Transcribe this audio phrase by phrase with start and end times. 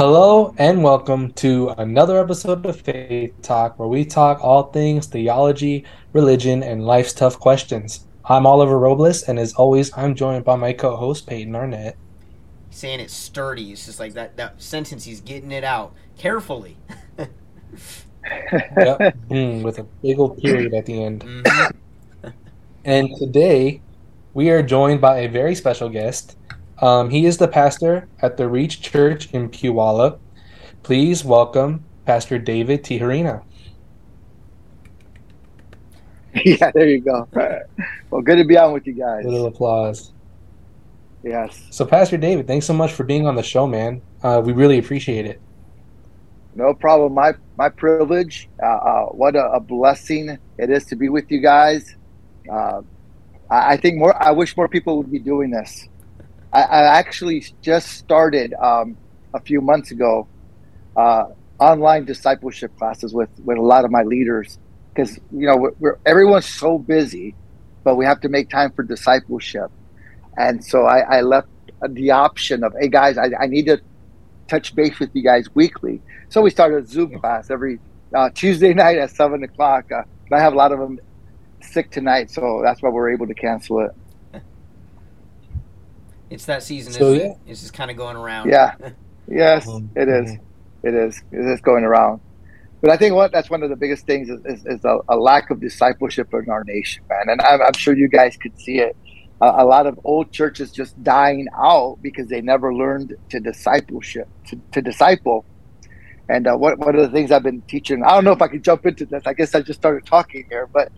[0.00, 5.84] Hello and welcome to another episode of Faith Talk, where we talk all things theology,
[6.14, 8.06] religion, and life's tough questions.
[8.24, 11.98] I'm Oliver Robles, and as always, I'm joined by my co-host Peyton Arnett.
[12.70, 15.04] Saying it's sturdy, it's just like that, that sentence.
[15.04, 16.78] He's getting it out carefully.
[17.18, 17.28] yep,
[19.28, 21.24] mm, with a big old period at the end.
[21.26, 22.28] Mm-hmm.
[22.86, 23.82] and today,
[24.32, 26.38] we are joined by a very special guest.
[26.80, 30.18] Um, he is the pastor at the Reach Church in Puyallup.
[30.82, 33.42] Please welcome Pastor David Tijerina.
[36.44, 37.28] Yeah, there you go.
[38.10, 39.24] Well, good to be on with you guys.
[39.24, 40.12] A little applause.
[41.24, 41.66] Yes.
[41.70, 44.00] So, Pastor David, thanks so much for being on the show, man.
[44.22, 45.40] Uh, we really appreciate it.
[46.54, 47.14] No problem.
[47.14, 48.48] My my privilege.
[48.62, 51.96] Uh, uh, what a, a, blessing it is to be with you guys.
[52.50, 52.82] Uh,
[53.50, 54.20] I, I think more.
[54.20, 55.88] I wish more people would be doing this.
[56.52, 58.96] I, I actually just started um,
[59.34, 60.26] a few months ago
[60.96, 61.26] uh,
[61.58, 64.58] online discipleship classes with with a lot of my leaders
[64.92, 67.34] because you know we're, we're, everyone's so busy,
[67.84, 69.70] but we have to make time for discipleship,
[70.36, 71.48] and so I, I left
[71.88, 73.80] the option of hey guys, I, I, need to
[74.48, 76.02] touch base with you guys weekly.
[76.28, 77.78] So we started a Zoom class every
[78.14, 79.90] uh, Tuesday night at seven o'clock.
[79.92, 80.98] Uh, I have a lot of them
[81.60, 83.92] sick tonight, so that's why we're able to cancel it.
[86.30, 87.22] It's that season, so, yeah.
[87.22, 87.38] It?
[87.46, 88.48] It's just kind of going around.
[88.48, 88.76] Yeah.
[89.28, 90.36] yes, um, it is.
[90.82, 91.22] It is.
[91.32, 92.20] It is going around.
[92.80, 95.16] But I think what that's one of the biggest things is, is, is a, a,
[95.16, 97.28] lack of discipleship in our nation, man.
[97.28, 98.96] And I'm, I'm sure you guys could see it.
[99.40, 104.28] Uh, a lot of old churches just dying out because they never learned to discipleship,
[104.46, 105.44] to, to disciple.
[106.28, 108.48] And uh, what, one of the things I've been teaching, I don't know if I
[108.48, 109.22] can jump into this.
[109.26, 110.90] I guess I just started talking here, but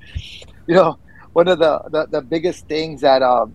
[0.66, 0.98] you know,
[1.32, 3.54] one of the, the, the biggest things that um,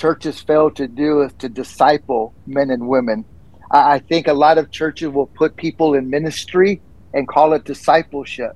[0.00, 3.26] churches fail to do is to disciple men and women.
[3.70, 6.82] I, I think a lot of churches will put people in ministry
[7.12, 8.52] and call it discipleship,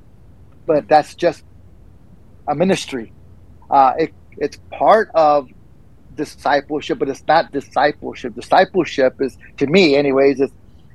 [0.66, 1.42] but that's just
[2.48, 3.12] a ministry.
[3.70, 5.48] Uh, it, it's part of
[6.14, 8.34] discipleship, but it's not discipleship.
[8.34, 10.50] Discipleship is, to me, anyways, is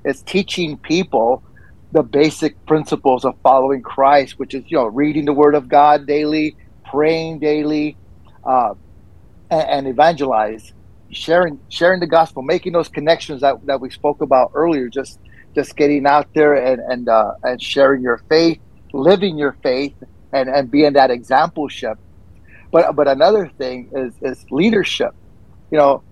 [0.06, 1.44] it's teaching people
[1.92, 6.08] the basic principles of following Christ, which is you know reading the Word of God
[6.08, 6.56] daily,
[6.90, 7.98] praying daily,
[8.48, 8.74] uh,
[9.50, 10.74] and, evangelize,
[11.12, 14.90] sharing sharing the gospel, making those connections that, that we spoke about earlier.
[14.90, 15.20] Just
[15.56, 18.60] just getting out there and and uh, and sharing your faith,
[18.94, 19.96] living your faith,
[20.32, 21.98] and and being that exampleship.
[22.72, 25.14] But but another thing is is leadership.
[25.72, 26.04] You know,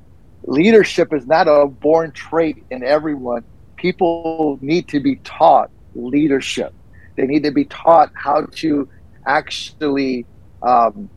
[0.44, 3.44] leadership is not a born trait in everyone.
[3.76, 6.74] People need to be taught leadership.
[7.16, 8.88] They need to be taught how to
[9.26, 10.26] actually
[10.62, 11.10] um,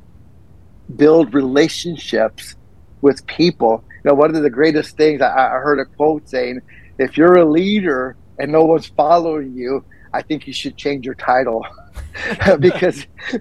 [0.97, 2.57] build relationships
[3.01, 3.85] with people.
[4.05, 6.61] You know, one of the greatest things I, I heard a quote saying,
[6.99, 11.15] if you're a leader and no one's following you, I think you should change your
[11.15, 11.65] title
[12.59, 13.07] because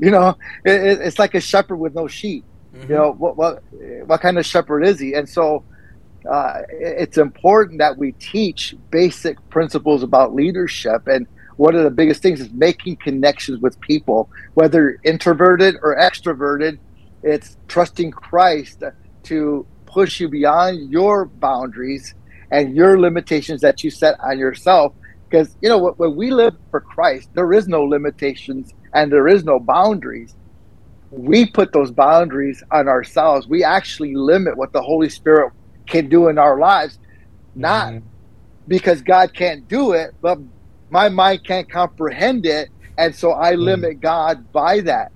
[0.00, 2.44] you know it, it's like a shepherd with no sheep.
[2.74, 2.90] Mm-hmm.
[2.90, 3.62] You know what what
[4.06, 5.14] what kind of shepherd is he?
[5.14, 5.64] And so
[6.30, 11.26] uh, it's important that we teach basic principles about leadership and
[11.60, 16.78] one of the biggest things is making connections with people, whether introverted or extroverted.
[17.22, 18.82] It's trusting Christ
[19.24, 22.14] to push you beyond your boundaries
[22.50, 24.94] and your limitations that you set on yourself.
[25.28, 29.44] Because, you know, when we live for Christ, there is no limitations and there is
[29.44, 30.34] no boundaries.
[31.10, 33.46] We put those boundaries on ourselves.
[33.46, 35.52] We actually limit what the Holy Spirit
[35.86, 36.98] can do in our lives,
[37.54, 38.06] not mm-hmm.
[38.66, 40.38] because God can't do it, but
[40.90, 42.68] my mind can't comprehend it.
[42.98, 43.62] And so I mm.
[43.62, 45.12] limit God by that.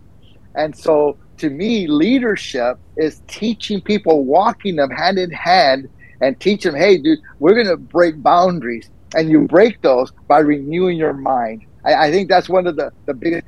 [0.54, 5.88] And so to me, leadership is teaching people, walking them hand in hand
[6.20, 8.88] and teach them, hey, dude, we're going to break boundaries.
[9.16, 11.66] And you break those by renewing your mind.
[11.84, 13.44] I, I think that's one of the, the biggest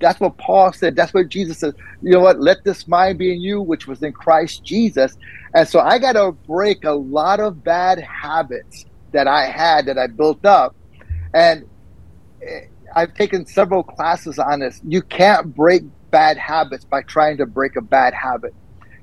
[0.00, 0.96] that's what Paul said.
[0.96, 1.74] That's what Jesus says.
[2.02, 2.40] You know what?
[2.40, 5.16] Let this mind be in you, which was in Christ Jesus.
[5.54, 9.98] And so I got to break a lot of bad habits that I had that
[9.98, 10.74] I built up
[11.34, 11.64] and
[12.94, 14.80] I've taken several classes on this.
[14.86, 18.54] You can't break bad habits by trying to break a bad habit.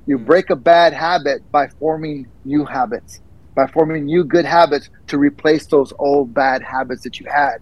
[0.08, 0.26] You hmm.
[0.26, 3.22] break a bad habit by forming new habits,
[3.56, 7.60] by forming new good habits to replace those old bad habits that you had.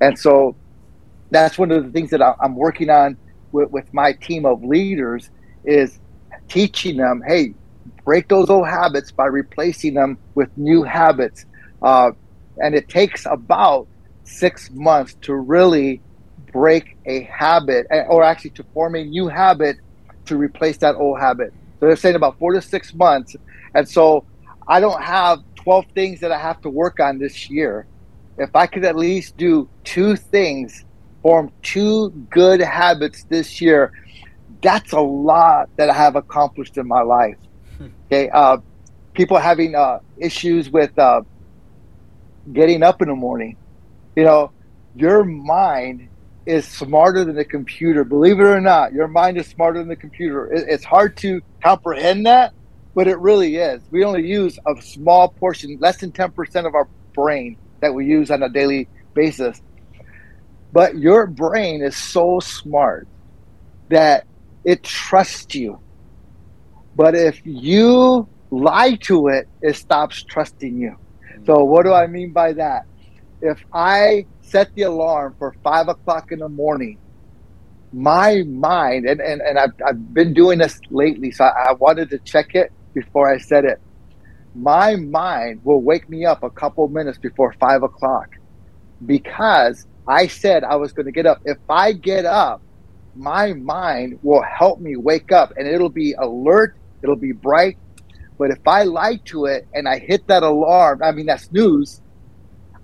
[0.00, 0.56] And so
[1.30, 3.16] that's one of the things that I'm working on
[3.52, 5.30] with, with my team of leaders
[5.64, 5.98] is
[6.48, 7.54] teaching them, hey,
[8.04, 11.44] break those old habits by replacing them with new habits.
[11.82, 12.12] Uh,
[12.58, 13.88] and it takes about
[14.26, 16.00] six months to really
[16.52, 19.76] break a habit eh, or actually to form a new habit
[20.26, 21.52] to replace that old habit.
[21.78, 23.36] So they're saying about four to six months.
[23.74, 24.24] And so
[24.66, 27.86] I don't have 12 things that I have to work on this year,
[28.38, 30.84] if I could at least do two things,
[31.22, 33.92] form two good habits this year,
[34.62, 37.36] that's a lot that I have accomplished in my life.
[37.78, 37.86] Hmm.
[38.06, 38.28] Okay.
[38.30, 38.58] Uh,
[39.14, 41.22] people having uh, issues with uh,
[42.52, 43.56] getting up in the morning.
[44.16, 44.50] You know,
[44.94, 46.08] your mind
[46.46, 48.02] is smarter than the computer.
[48.02, 50.50] Believe it or not, your mind is smarter than the computer.
[50.52, 52.54] It, it's hard to comprehend that,
[52.94, 53.82] but it really is.
[53.90, 58.30] We only use a small portion, less than 10% of our brain that we use
[58.30, 59.60] on a daily basis.
[60.72, 63.06] But your brain is so smart
[63.88, 64.26] that
[64.64, 65.80] it trusts you.
[66.94, 70.96] But if you lie to it, it stops trusting you.
[71.44, 72.86] So, what do I mean by that?
[73.40, 76.98] If I set the alarm for five o'clock in the morning,
[77.92, 82.10] my mind, and, and, and I've, I've been doing this lately, so I, I wanted
[82.10, 83.78] to check it before I said it.
[84.54, 88.28] My mind will wake me up a couple minutes before five o'clock
[89.04, 91.40] because I said I was going to get up.
[91.44, 92.62] If I get up,
[93.14, 97.78] my mind will help me wake up and it'll be alert, it'll be bright.
[98.38, 102.02] But if I lie to it and I hit that alarm, I mean, that snooze,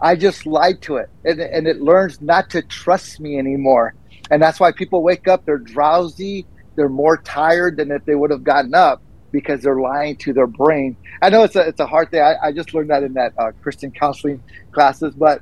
[0.03, 3.95] I just lied to it, and, and it learns not to trust me anymore.
[4.31, 8.33] And that's why people wake up, they're drowsy, they're more tired than if they would
[8.33, 9.01] have gotten up
[9.31, 10.97] because they're lying to their brain.
[11.23, 12.21] I know it's a, it's a hard thing.
[12.21, 15.41] I, I just learned that in that uh, Christian counseling classes, but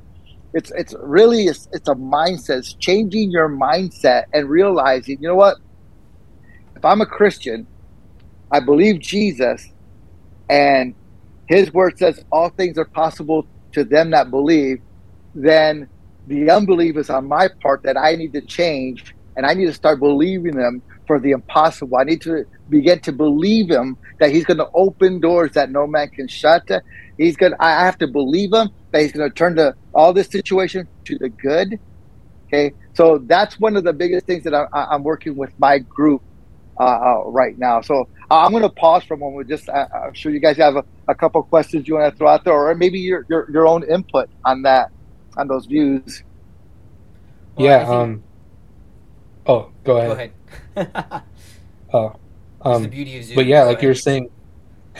[0.53, 2.59] it's it's really it's, it's a mindset.
[2.59, 5.57] It's changing your mindset and realizing, you know what?
[6.75, 7.67] If I'm a Christian,
[8.51, 9.65] I believe Jesus,
[10.49, 10.95] and
[11.47, 14.81] His word says all things are possible to them that believe,
[15.33, 15.87] then
[16.27, 19.73] the unbelief is on my part that I need to change and I need to
[19.73, 21.97] start believing them for the impossible.
[21.97, 25.87] I need to begin to believe him that he's going to open doors that no
[25.87, 26.69] man can shut.
[27.17, 30.13] He's going to, I have to believe him that he's going to turn the, all
[30.13, 31.79] this situation to the good.
[32.47, 32.73] Okay.
[32.93, 36.21] So that's one of the biggest things that I, am working with my group
[36.81, 37.79] uh, uh, right now.
[37.79, 39.47] So uh, I'm going to pause for a moment.
[39.47, 42.27] Just, uh, I'm sure you guys have a, a couple questions you want to throw
[42.27, 44.91] out there, or maybe your, your, your own input on that,
[45.37, 46.23] on those views.
[47.55, 47.79] Well, yeah.
[47.79, 47.89] Think...
[47.91, 48.23] Um.
[49.45, 50.31] Oh, go ahead.
[50.73, 51.23] Go ahead.
[51.93, 52.15] oh,
[52.61, 52.83] um.
[52.83, 53.83] the beauty But yeah, go like ahead.
[53.83, 54.29] you were saying,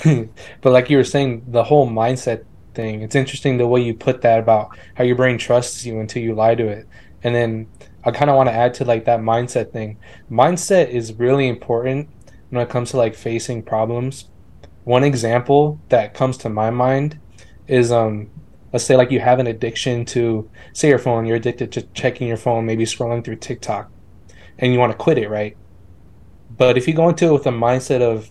[0.61, 2.45] but like you were saying, the whole mindset
[2.75, 3.01] thing.
[3.01, 6.35] It's interesting the way you put that about how your brain trusts you until you
[6.35, 6.87] lie to it,
[7.23, 7.67] and then
[8.03, 9.97] I kind of want to add to like that mindset thing.
[10.29, 12.09] Mindset is really important
[12.49, 14.27] when it comes to like facing problems.
[14.83, 17.19] One example that comes to my mind
[17.67, 18.29] is um
[18.73, 22.27] let's say like you have an addiction to say your phone, you're addicted to checking
[22.27, 23.91] your phone, maybe scrolling through TikTok
[24.57, 25.57] and you want to quit it, right?
[26.57, 28.29] But if you go into it with a mindset of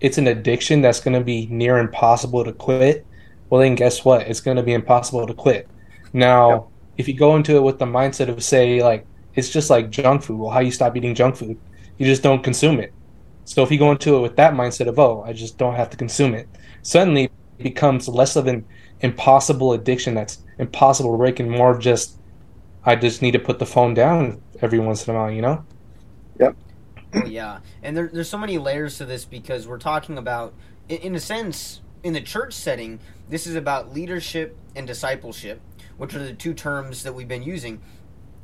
[0.00, 3.06] it's an addiction that's going to be near impossible to quit,
[3.50, 4.26] well then guess what?
[4.26, 5.68] It's going to be impossible to quit.
[6.12, 6.71] Now.
[6.96, 10.22] If you go into it with the mindset of say like it's just like junk
[10.22, 10.38] food.
[10.38, 11.58] Well, how you stop eating junk food?
[11.98, 12.92] You just don't consume it.
[13.44, 15.90] So if you go into it with that mindset of, oh, I just don't have
[15.90, 16.48] to consume it,
[16.82, 17.24] suddenly
[17.58, 18.64] it becomes less of an
[19.00, 22.18] impossible addiction that's impossible to break and more of just,
[22.84, 25.64] I just need to put the phone down every once in a while, you know?
[26.38, 26.56] Yep.
[27.14, 27.60] Oh, yeah.
[27.82, 30.54] And there, there's so many layers to this because we're talking about,
[30.88, 35.60] in, in a sense, in the church setting, this is about leadership and discipleship,
[35.96, 37.80] which are the two terms that we've been using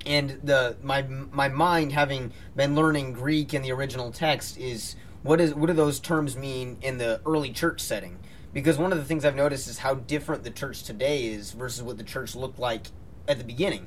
[0.06, 5.40] and the my my mind having been learning Greek in the original text is what
[5.40, 8.18] is what do those terms mean in the early church setting?
[8.52, 11.82] Because one of the things I've noticed is how different the church today is versus
[11.82, 12.86] what the church looked like
[13.26, 13.86] at the beginning,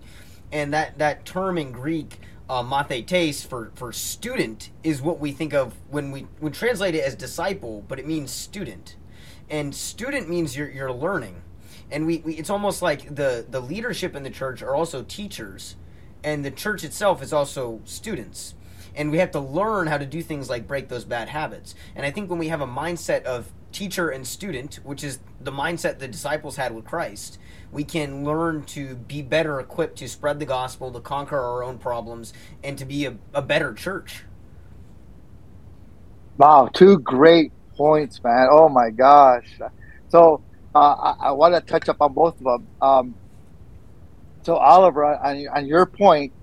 [0.51, 2.19] and that that term in Greek.
[2.49, 7.01] Uh, mathetes for, for student is what we think of when we would translate it
[7.01, 8.97] as disciple, but it means student,
[9.49, 11.41] and student means you're you're learning,
[11.91, 15.75] and we, we it's almost like the the leadership in the church are also teachers,
[16.23, 18.55] and the church itself is also students.
[18.93, 21.75] And we have to learn how to do things like break those bad habits.
[21.95, 25.51] And i think when we have a mindset of teacher and student which is the
[25.51, 27.39] mindset the disciples had with christ
[27.71, 31.77] we can learn to be better equipped to spread the gospel to conquer our own
[31.77, 32.33] problems
[32.63, 34.23] and to be a, a better church.
[36.37, 38.47] Wow two great points man.
[38.51, 39.57] Oh my gosh.
[40.09, 40.41] So
[40.75, 43.15] uh, I, I want to touch up on both of them um,
[44.43, 46.33] so Oliver, on, on your point,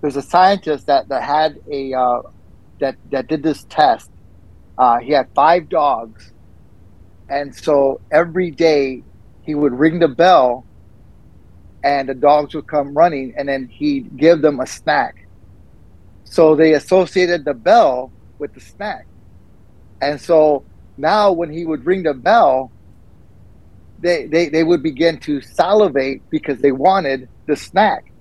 [0.00, 2.22] there's a scientist that, that had a uh,
[2.80, 4.10] that that did this test.
[4.76, 6.32] Uh, he had five dogs,
[7.28, 9.02] and so every day
[9.42, 10.64] he would ring the bell,
[11.82, 15.26] and the dogs would come running, and then he'd give them a snack.
[16.24, 19.06] So they associated the bell with the snack,
[20.00, 20.64] and so
[20.96, 22.70] now when he would ring the bell,
[24.00, 28.12] they, they, they would begin to salivate because they wanted the snack.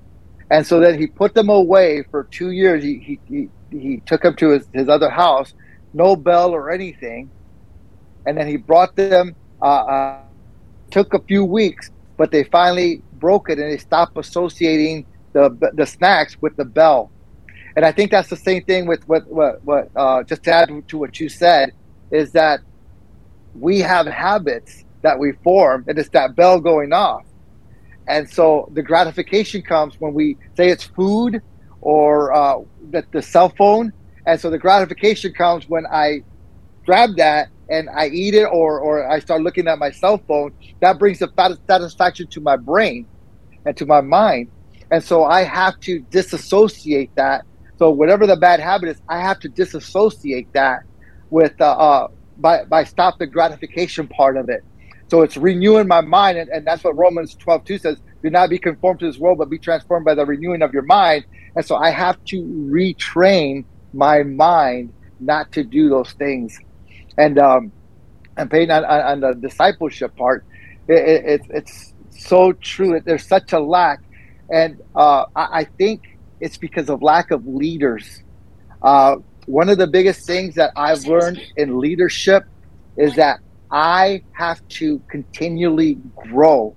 [0.50, 2.84] And so then he put them away for two years.
[2.84, 5.54] He, he, he, he took them to his, his other house,
[5.94, 7.30] no bell or anything.
[8.26, 10.22] And then he brought them, uh, uh,
[10.90, 15.86] took a few weeks, but they finally broke it and they stopped associating the, the
[15.86, 17.12] snacks with the bell.
[17.76, 20.88] And I think that's the same thing with what, what, what uh, just to add
[20.88, 21.74] to what you said,
[22.10, 22.62] is that
[23.54, 27.24] we have habits that we form, and it's that bell going off.
[28.08, 31.42] And so the gratification comes when we say it's food
[31.82, 32.60] or uh,
[32.92, 33.92] the, the cell phone.
[34.26, 36.24] And so the gratification comes when I
[36.86, 40.54] grab that and I eat it or, or I start looking at my cell phone.
[40.80, 43.06] That brings the satisfaction to my brain
[43.66, 44.50] and to my mind.
[44.90, 47.44] And so I have to disassociate that.
[47.78, 50.84] So whatever the bad habit is, I have to disassociate that
[51.30, 54.64] with uh, uh, by by stop the gratification part of it.
[55.10, 58.50] So it's renewing my mind, and, and that's what Romans 12 2 says do not
[58.50, 61.26] be conformed to this world, but be transformed by the renewing of your mind.
[61.56, 66.60] And so I have to retrain my mind not to do those things.
[67.18, 67.72] And um,
[68.36, 70.46] and Peyton on, on, the discipleship part,
[70.88, 73.00] it, it, it's so true.
[73.04, 74.02] There's such a lack.
[74.50, 78.22] And uh, I, I, think it's because of lack of leaders.
[78.82, 82.44] Uh, one of the biggest things that I've learned in leadership
[82.96, 83.40] is that
[83.72, 86.76] I have to continually grow.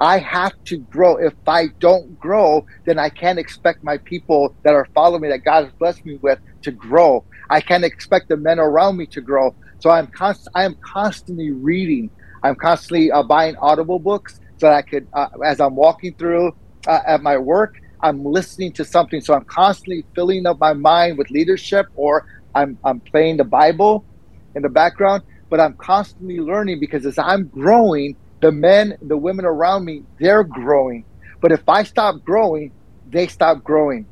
[0.00, 1.16] I have to grow.
[1.16, 5.44] If I don't grow, then I can't expect my people that are following me, that
[5.44, 7.24] God has blessed me with, to grow.
[7.50, 9.54] I can't expect the men around me to grow.
[9.78, 12.10] So I'm const- I am constantly reading.
[12.42, 16.52] I'm constantly uh, buying Audible books so that I could, uh, as I'm walking through
[16.86, 19.20] uh, at my work, I'm listening to something.
[19.20, 22.24] So I'm constantly filling up my mind with leadership, or
[22.54, 24.06] I'm I'm playing the Bible
[24.54, 25.22] in the background
[25.54, 30.42] but I'm constantly learning because as I'm growing, the men, the women around me, they're
[30.42, 31.04] growing.
[31.40, 32.72] But if I stop growing,
[33.08, 34.04] they stop growing.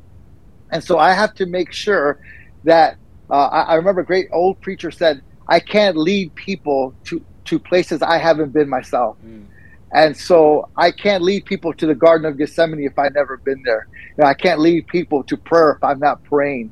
[0.71, 2.17] And so I have to make sure
[2.63, 2.95] that
[3.29, 7.59] uh, I, I, remember a great old preacher said, I can't lead people to, to
[7.59, 9.17] places I haven't been myself.
[9.25, 9.43] Mm.
[9.91, 13.61] And so I can't lead people to the Garden of Gethsemane if I've never been
[13.65, 13.89] there.
[14.17, 16.71] You know, I can't lead people to prayer if I'm not praying.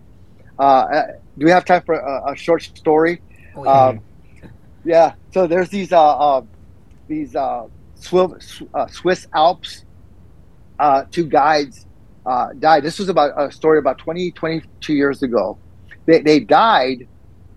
[0.57, 3.21] Uh, uh do we have time for a, a short story?
[3.53, 3.87] Oh, yeah.
[3.87, 4.01] um,
[4.83, 5.13] yeah.
[5.33, 6.41] So there's these uh, uh
[7.07, 9.85] these uh, Swiss, uh, Swiss Alps
[10.81, 11.85] uh, two guides
[12.25, 12.83] uh, died.
[12.83, 15.57] This was about a story about 20, 22 years ago.
[16.07, 17.07] They, they died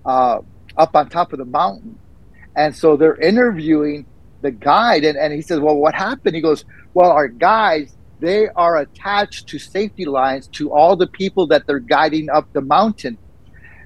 [0.04, 0.40] uh,
[0.76, 1.98] up on top of the mountain.
[2.54, 4.04] And so they're interviewing
[4.42, 5.04] the guide.
[5.04, 6.36] And, and he says, Well, what happened?
[6.36, 11.46] He goes, Well, our guides, they are attached to safety lines to all the people
[11.46, 13.16] that they're guiding up the mountain.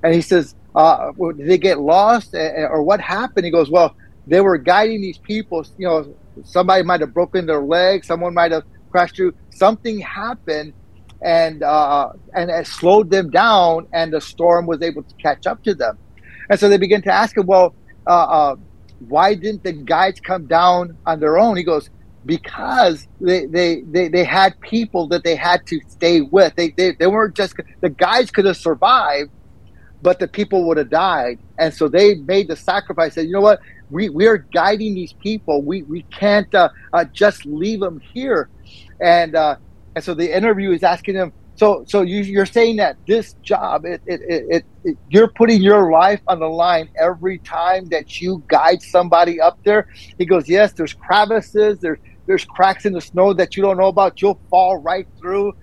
[0.03, 3.45] And he says, uh, did they get lost or what happened?
[3.45, 3.91] He goes, well,
[4.27, 5.67] they were guiding these people.
[5.77, 9.35] You know, somebody might have broken their leg, someone might have crashed through.
[9.51, 10.73] Something happened,
[11.21, 15.63] and uh, and it slowed them down, and the storm was able to catch up
[15.65, 15.99] to them.
[16.49, 17.75] And so they begin to ask him, well,
[18.07, 18.57] uh, uh,
[19.09, 21.57] why didn't the guides come down on their own?
[21.57, 21.91] He goes,
[22.25, 26.55] because they, they, they, they had people that they had to stay with.
[26.57, 29.31] They, they, they weren't just, the guys could have survived,
[30.03, 31.39] but the people would have died.
[31.59, 33.15] And so they made the sacrifice.
[33.15, 33.61] Said, you know what?
[33.91, 35.63] We, we are guiding these people.
[35.63, 38.49] We, we can't uh, uh, just leave them here.
[39.01, 39.57] And, uh,
[39.95, 43.85] and so the interview is asking them, so, so you, you're saying that this job,
[43.85, 48.45] it, it, it, it, you're putting your life on the line every time that you
[48.47, 49.89] guide somebody up there.
[50.19, 53.89] He goes, yes, there's crevices, there's, there's cracks in the snow that you don't know
[53.89, 54.23] about.
[54.23, 55.55] You'll fall right through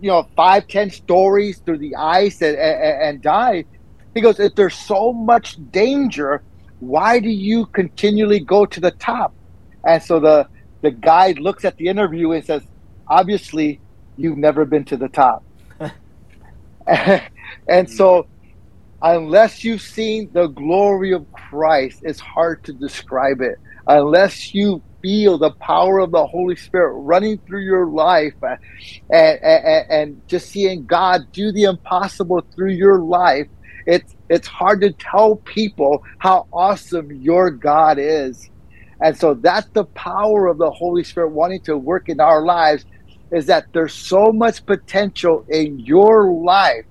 [0.00, 3.64] you know, five, ten stories through the ice and, and, and die.
[4.14, 6.42] He goes, if there's so much danger,
[6.80, 9.34] why do you continually go to the top?
[9.84, 10.48] And so the
[10.82, 12.62] the guide looks at the interview and says,
[13.08, 13.80] obviously,
[14.16, 15.42] you've never been to the top.
[16.86, 18.26] and so,
[19.02, 23.58] unless you've seen the glory of Christ, it's hard to describe it.
[23.86, 28.56] Unless you feel the power of the Holy Spirit running through your life uh,
[29.08, 33.46] and, and, and just seeing God do the impossible through your life,
[33.86, 38.50] it's, it's hard to tell people how awesome your God is.
[39.00, 42.84] And so that's the power of the Holy Spirit wanting to work in our lives
[43.30, 46.86] is that there's so much potential in your life.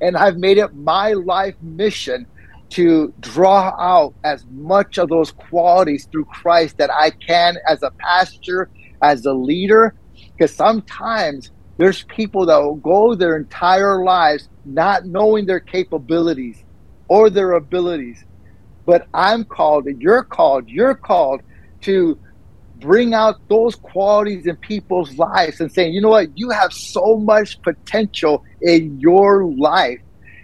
[0.00, 2.28] And I've made it my life mission
[2.70, 7.90] to draw out as much of those qualities through Christ that I can as a
[7.98, 8.70] pastor,
[9.02, 9.94] as a leader.
[10.36, 16.64] Because sometimes there's people that will go their entire lives not knowing their capabilities
[17.08, 18.24] or their abilities.
[18.84, 21.42] But I'm called, and you're called, you're called
[21.82, 22.18] to
[22.76, 27.16] bring out those qualities in people's lives and saying, you know what, you have so
[27.16, 30.00] much potential in your life.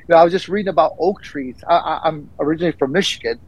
[0.08, 1.56] You know, I was just reading about oak trees.
[1.68, 3.40] I, I'm originally from Michigan.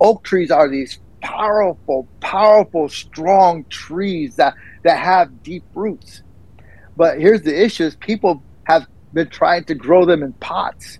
[0.00, 4.54] Oak trees are these powerful, powerful, strong trees that,
[4.84, 6.22] that have deep roots.
[6.96, 10.98] But here's the issue is people have been trying to grow them in pots.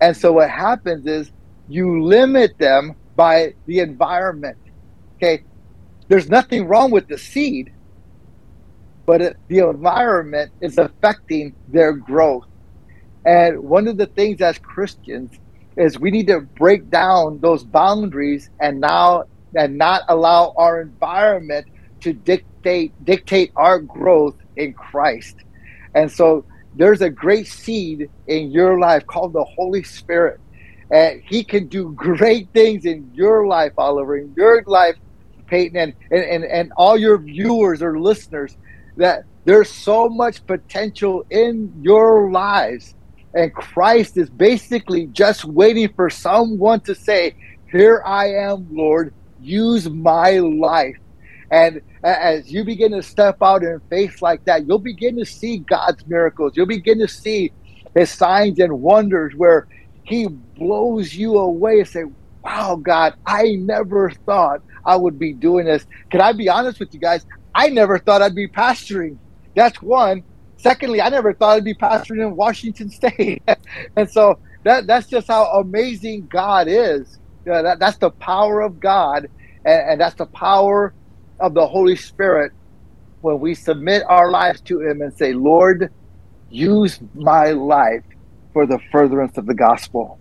[0.00, 1.30] And so what happens is
[1.68, 4.58] you limit them by the environment.
[5.16, 5.44] Okay.
[6.08, 7.72] There's nothing wrong with the seed,
[9.06, 12.47] but it, the environment is affecting their growth.
[13.24, 15.38] And one of the things as Christians
[15.76, 21.66] is we need to break down those boundaries and now and not allow our environment
[22.00, 25.36] to dictate dictate our growth in Christ.
[25.94, 26.44] And so
[26.76, 30.40] there's a great seed in your life called the Holy Spirit.
[30.90, 34.96] And he can do great things in your life, Oliver, in your life,
[35.46, 38.56] Peyton, and, and, and all your viewers or listeners,
[38.96, 42.94] that there's so much potential in your lives.
[43.38, 47.36] And Christ is basically just waiting for someone to say,
[47.70, 50.96] Here I am, Lord, use my life.
[51.52, 55.60] And as you begin to step out in faith like that, you'll begin to see
[55.70, 56.54] God's miracles.
[56.56, 57.54] You'll begin to see
[57.94, 59.68] his signs and wonders where
[60.04, 60.28] he
[60.58, 62.04] blows you away and say,
[62.44, 65.86] Wow, God, I never thought I would be doing this.
[66.10, 67.24] Can I be honest with you guys?
[67.54, 69.20] I never thought I'd be pastoring.
[69.56, 70.24] That's one.
[70.58, 73.44] Secondly, I never thought I'd be pastoring in Washington State.
[73.96, 77.18] and so that that's just how amazing God is.
[77.46, 79.28] Yeah, that, that's the power of God,
[79.66, 80.94] and, and that's the power
[81.40, 82.52] of the Holy Spirit
[83.20, 85.90] when we submit our lives to Him and say, Lord,
[86.48, 88.04] use my life
[88.52, 90.20] for the furtherance of the gospel.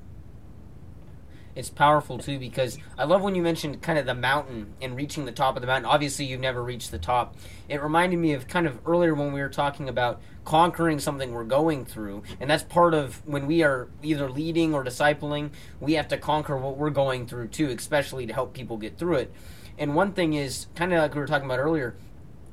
[1.58, 5.26] It's powerful too because I love when you mentioned kind of the mountain and reaching
[5.26, 5.90] the top of the mountain.
[5.90, 7.36] Obviously, you've never reached the top.
[7.68, 11.46] It reminded me of kind of earlier when we were talking about conquering something we're
[11.46, 12.22] going through.
[12.40, 16.56] And that's part of when we are either leading or discipling, we have to conquer
[16.56, 19.34] what we're going through too, especially to help people get through it.
[19.80, 21.96] And one thing is kind of like we were talking about earlier,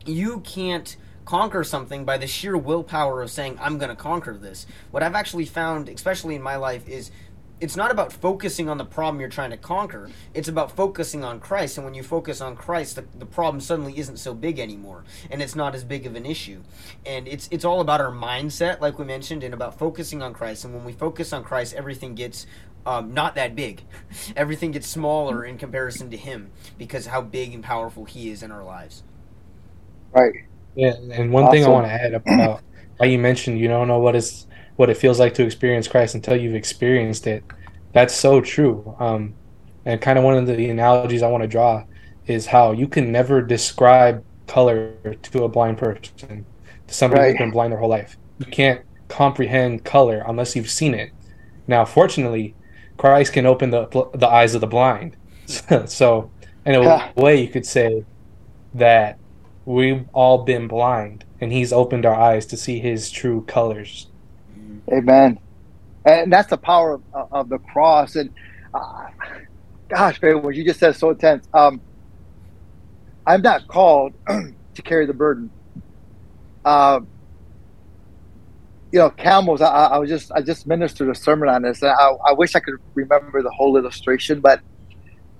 [0.07, 4.67] you can't conquer something by the sheer willpower of saying I'm going to conquer this.
[4.91, 7.11] What I've actually found, especially in my life, is
[7.61, 10.11] it's not about focusing on the problem you're trying to conquer.
[10.35, 11.79] It's about focusing on Christ.
[11.79, 15.41] And when you focus on Christ, the, the problem suddenly isn't so big anymore, and
[15.41, 16.63] it's not as big of an issue.
[17.07, 20.65] And it's it's all about our mindset, like we mentioned, and about focusing on Christ.
[20.65, 22.47] And when we focus on Christ, everything gets
[22.87, 23.83] um, not that big.
[24.37, 28.51] Everything gets smaller in comparison to him because how big and powerful he is in
[28.53, 29.03] our lives.
[30.13, 30.35] Right.
[30.75, 31.53] Yeah, and one awesome.
[31.53, 32.63] thing I want to add about
[32.99, 36.15] how you mentioned you don't know what is what it feels like to experience Christ
[36.15, 37.45] until you've experienced it.
[37.93, 38.97] That's so true.
[38.99, 39.35] Um,
[39.85, 41.85] and kind of one of the analogies I want to draw
[42.27, 46.45] is how you can never describe color to a blind person,
[46.87, 47.31] to somebody right.
[47.31, 48.17] who's been blind their whole life.
[48.39, 51.11] You can't comprehend color unless you've seen it.
[51.67, 52.55] Now, fortunately,
[52.97, 55.17] Christ can open the the eyes of the blind.
[55.87, 56.31] so,
[56.65, 57.13] in a yeah.
[57.17, 58.05] way, you could say
[58.75, 59.19] that
[59.65, 64.09] we've all been blind, and He's opened our eyes to see His true colors.
[64.93, 65.39] Amen.
[66.05, 68.17] And that's the power of, of the cross.
[68.17, 68.31] And
[68.75, 69.07] uh,
[69.89, 71.49] gosh, man, what you just said is so intense.
[71.55, 71.81] Um,
[73.27, 75.51] I'm not called to carry the burden.
[76.65, 77.01] Uh,
[78.93, 79.61] you know, camels.
[79.61, 81.83] I, I, was just I just ministered a sermon on this.
[81.83, 84.61] I, I wish I could remember the whole illustration, but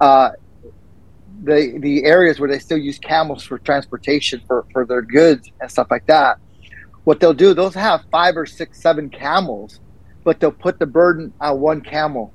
[0.01, 0.31] uh,
[1.45, 5.71] the the areas where they still use camels for transportation for for their goods and
[5.71, 6.39] stuff like that.
[7.05, 9.81] What they'll do, they'll have five or six, seven camels,
[10.25, 12.33] but they'll put the burden on one camel,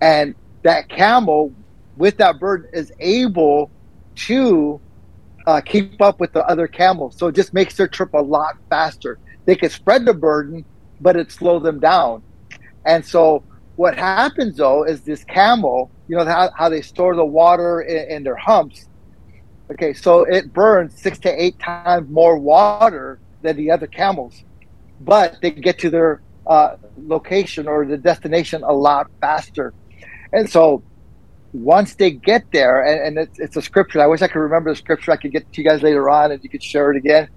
[0.00, 1.52] and that camel
[1.96, 3.70] with that burden is able
[4.14, 4.80] to
[5.46, 7.16] uh, keep up with the other camels.
[7.16, 10.62] So it just makes their trip a lot faster they can spread the burden,
[11.00, 12.22] but it slow them down.
[12.84, 13.42] And so
[13.76, 18.16] what happens though is this camel, you know how, how they store the water in,
[18.16, 18.90] in their humps.
[19.70, 24.44] Okay, so it burns six to eight times more water than the other camels,
[25.00, 29.74] but they get to their uh, location or the destination a lot faster.
[30.32, 30.82] And so
[31.52, 34.00] once they get there, and, and it's, it's, a scripture.
[34.00, 35.12] I wish I could remember the scripture.
[35.12, 37.28] I could get to you guys later on, and you could share it again.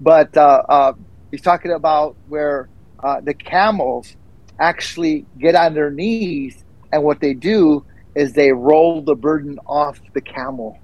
[0.00, 0.92] But uh, uh,
[1.32, 2.68] He's talking about where
[3.02, 4.16] uh, the camels
[4.58, 6.62] actually get on their knees,
[6.92, 7.84] and what they do
[8.14, 10.78] is they roll the burden off the camel.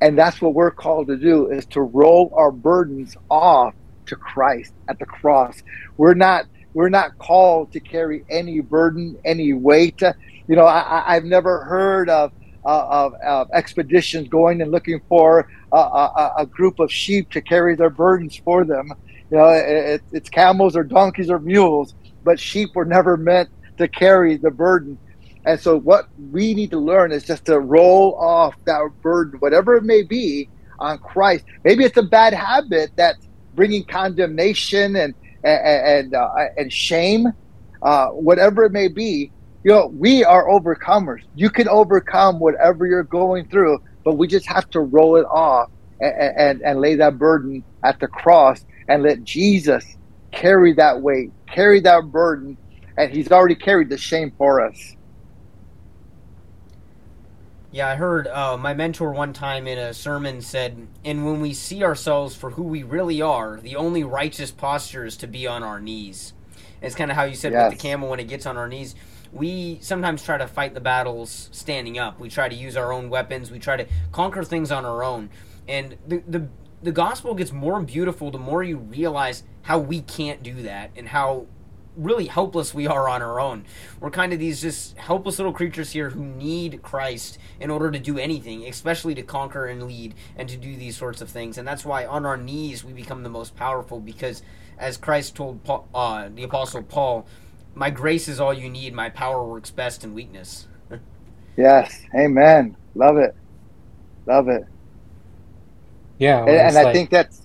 [0.00, 3.74] And that's what we're called to do is to roll our burdens off
[4.06, 5.62] to Christ at the cross.
[5.96, 10.02] We're not we're not called to carry any burden, any weight.
[10.02, 12.32] You know, I, have never heard of
[12.64, 17.42] uh, of, of, expeditions going and looking for a, a, a, group of sheep to
[17.42, 18.90] carry their burdens for them.
[19.30, 23.86] You know, it, it's camels or donkeys or mules, but sheep were never meant to
[23.86, 24.98] carry the burden.
[25.46, 29.76] And so, what we need to learn is just to roll off that burden, whatever
[29.76, 31.44] it may be, on Christ.
[31.64, 37.28] Maybe it's a bad habit that's bringing condemnation and and and, uh, and shame,
[37.82, 39.32] uh, whatever it may be
[39.64, 41.22] you know, we are overcomers.
[41.34, 45.70] You can overcome whatever you're going through, but we just have to roll it off
[46.00, 49.96] and, and, and lay that burden at the cross and let Jesus
[50.32, 52.58] carry that weight, carry that burden,
[52.98, 54.76] and He's already carried the shame for us.
[57.74, 61.52] Yeah, I heard uh, my mentor one time in a sermon said, And when we
[61.52, 65.64] see ourselves for who we really are, the only righteous posture is to be on
[65.64, 66.34] our knees.
[66.80, 67.68] it's kind of how you said yes.
[67.68, 68.94] with the camel when it gets on our knees
[69.32, 72.20] we sometimes try to fight the battles standing up.
[72.20, 73.50] We try to use our own weapons.
[73.50, 75.28] We try to conquer things on our own.
[75.66, 76.48] And the the
[76.80, 81.08] the gospel gets more beautiful the more you realize how we can't do that and
[81.08, 81.46] how
[81.96, 83.64] really helpless we are on our own.
[84.00, 87.98] We're kind of these just helpless little creatures here who need Christ in order to
[87.98, 91.58] do anything, especially to conquer and lead and to do these sorts of things.
[91.58, 94.42] And that's why on our knees we become the most powerful because
[94.78, 97.26] as Christ told Paul, uh, the apostle Paul,
[97.74, 98.94] my grace is all you need.
[98.94, 100.66] My power works best in weakness.
[101.56, 102.76] yes, amen.
[102.94, 103.34] Love it,
[104.26, 104.64] love it.
[106.18, 107.42] Yeah, and, and I think that's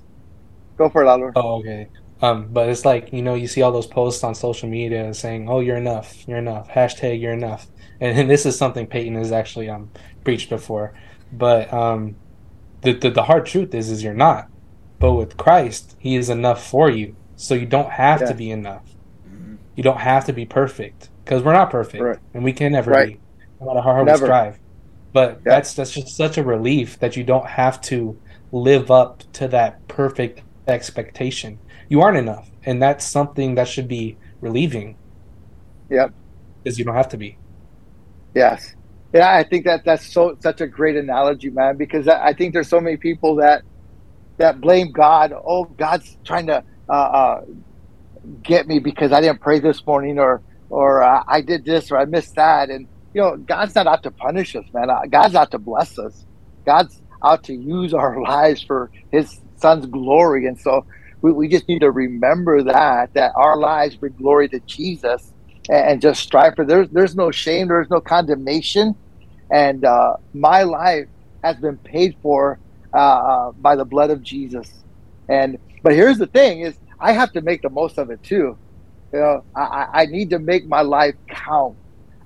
[0.77, 1.31] go for it, Lalo.
[1.35, 1.89] Oh, okay.
[2.21, 5.49] Um, but it's like you know you see all those posts on social media saying,
[5.49, 7.67] "Oh, you're enough, you're enough." Hashtag you're enough,
[8.01, 9.89] and, and this is something Peyton has actually um
[10.23, 10.93] preached before.
[11.31, 12.15] But um,
[12.81, 14.49] the, the the hard truth is, is you're not.
[14.99, 18.27] But with Christ, He is enough for you, so you don't have yeah.
[18.27, 18.83] to be enough.
[19.75, 22.19] You don't have to be perfect because we're not perfect, right.
[22.33, 23.13] and we can never right.
[23.13, 23.19] be,
[23.61, 24.25] no matter how hard never.
[24.25, 24.59] we strive.
[25.13, 25.53] But yeah.
[25.53, 28.19] that's that's just such a relief that you don't have to
[28.51, 31.59] live up to that perfect expectation.
[31.89, 34.97] You aren't enough, and that's something that should be relieving.
[35.89, 36.13] Yep,
[36.63, 37.39] because you don't have to be.
[38.35, 38.75] Yes,
[39.13, 41.77] yeah, I think that that's so such a great analogy, man.
[41.77, 43.63] Because I think there's so many people that
[44.37, 45.33] that blame God.
[45.33, 47.41] Oh, God's trying to uh, uh,
[48.43, 51.97] get me because I didn't pray this morning or or uh, I did this or
[51.97, 52.69] I missed that.
[52.69, 54.89] And you know, God's not out to punish us, man.
[54.89, 56.25] Uh, God's out to bless us.
[56.65, 60.45] God's out to use our lives for His Son's glory.
[60.45, 60.85] And so
[61.21, 65.33] we, we just need to remember that that our lives bring glory to Jesus
[65.69, 66.65] and, and just strive for.
[66.65, 67.67] There's there's no shame.
[67.67, 68.95] There's no condemnation.
[69.51, 71.07] And uh, my life
[71.43, 72.59] has been paid for
[72.93, 74.71] uh, uh by the blood of Jesus.
[75.27, 78.57] And but here's the thing: is I have to make the most of it too.
[79.11, 81.75] You know, I, I need to make my life count.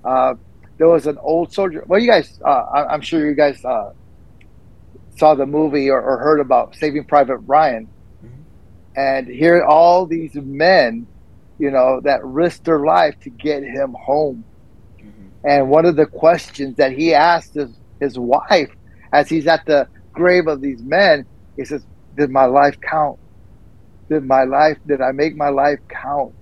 [0.03, 0.35] Uh,
[0.77, 1.83] there was an old soldier.
[1.87, 3.93] Well, you guys, uh, I, am sure you guys uh,
[5.15, 7.87] saw the movie or, or, heard about Saving Private Ryan.
[8.95, 11.07] And here all these men,
[11.59, 14.43] you know, that risked their life to get him home.
[14.99, 15.47] Mm-hmm.
[15.47, 18.71] And one of the questions that he asked his, his wife
[19.11, 21.25] as he's at the grave of these men,
[21.55, 23.19] he says, "Did my life count?"
[24.09, 26.35] did my life did I make my life count?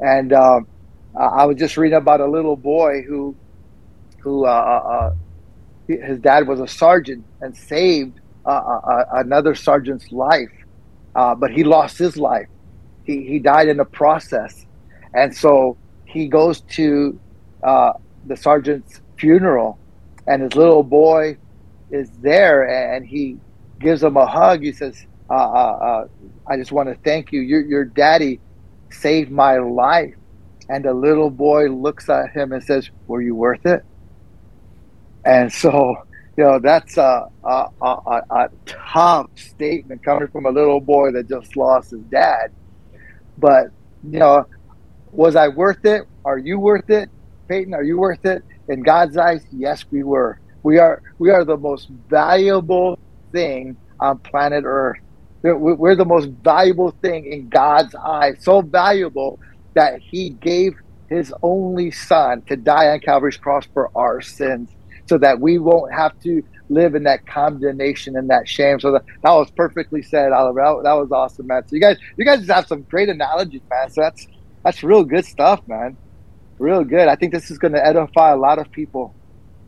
[0.00, 0.66] And um,
[1.18, 3.34] I was just reading about a little boy who
[4.18, 5.14] who uh, uh, uh
[5.86, 10.52] his dad was a sergeant and saved uh, uh, another sergeant's life,
[11.14, 12.48] but he lost his life.
[13.04, 14.66] He he died in the process,
[15.14, 17.18] and so he goes to
[17.62, 19.78] the sergeant's funeral,
[20.26, 21.36] and his little boy
[21.90, 23.38] is there, and he
[23.80, 24.62] gives him a hug.
[24.62, 26.08] He says, uh, uh, uh,
[26.46, 27.40] I just want to thank you.
[27.40, 28.40] Your, your daddy
[28.90, 30.14] saved my life.
[30.68, 33.84] And the little boy looks at him and says, Were you worth it?
[35.24, 35.96] And so,
[36.36, 41.28] you know, that's a, a, a, a tough statement coming from a little boy that
[41.28, 42.52] just lost his dad.
[43.38, 43.68] But,
[44.02, 44.46] you know,
[45.12, 46.02] was I worth it?
[46.24, 47.08] Are you worth it?
[47.48, 48.42] Peyton, are you worth it?
[48.68, 50.40] In God's eyes, yes, we were.
[50.62, 52.98] We are we are the most valuable
[53.32, 54.98] thing on planet Earth.
[55.42, 58.38] We're the most valuable thing in God's eyes.
[58.40, 59.38] So valuable
[59.74, 60.74] that He gave
[61.10, 64.70] His only Son to die on Calvary's cross for our sins,
[65.06, 68.80] so that we won't have to live in that condemnation and that shame.
[68.80, 70.60] So that, that was perfectly said, Oliver.
[70.60, 71.66] That, that was awesome, man.
[71.68, 73.90] So you guys, you guys have some great analogies, man.
[73.90, 74.26] So that's
[74.64, 75.96] that's real good stuff, man.
[76.58, 77.08] Real good.
[77.08, 79.14] I think this is going to edify a lot of people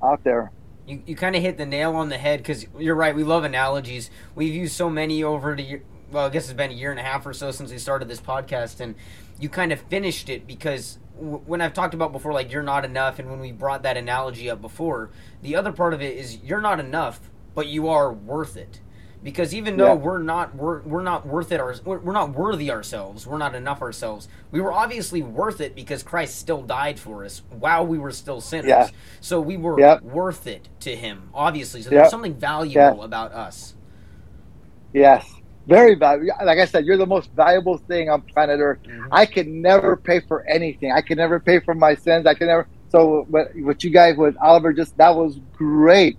[0.03, 0.53] out there
[0.87, 3.15] you, you kind of hit the nail on the head because you're right.
[3.15, 4.11] We love analogies.
[4.35, 7.03] We've used so many over the well, I guess it's been a year and a
[7.03, 8.95] half or so since we started this podcast, and
[9.41, 12.85] you kind of finished it because w- when I've talked about before, like you're not
[12.85, 15.11] enough, and when we brought that analogy up before,
[15.43, 17.21] the other part of it is you're not enough,
[17.55, 18.81] but you are worth it.
[19.23, 19.95] Because even though yeah.
[19.95, 23.57] we're not we're, we're not worth it, our, we're, we're not worthy ourselves, we're not
[23.57, 24.29] enough ourselves.
[24.53, 28.41] We were obviously worth it because Christ still died for us while we were still
[28.41, 28.69] sinners.
[28.69, 28.89] Yeah.
[29.21, 31.83] So we were worth it to Him, obviously.
[31.83, 33.75] So there's something valuable about us.
[34.93, 35.29] Yes,
[35.67, 36.33] very valuable.
[36.45, 38.79] Like I said, you're the most valuable thing on planet Earth.
[38.85, 39.09] Mm-hmm.
[39.13, 40.93] I can never pay for anything.
[40.93, 42.27] I can never pay for my sins.
[42.27, 42.69] I can never.
[42.91, 46.19] So what, what you guys with Oliver just that was great.